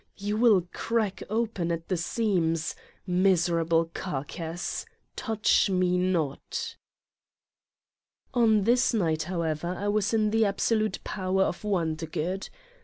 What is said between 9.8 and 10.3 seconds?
was